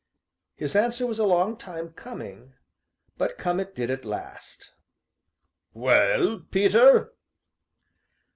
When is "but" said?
3.17-3.37